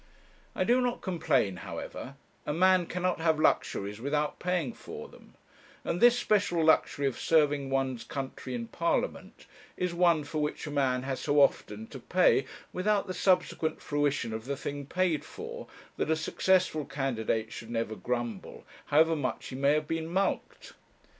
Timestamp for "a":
2.47-2.53, 10.65-10.71, 16.09-16.15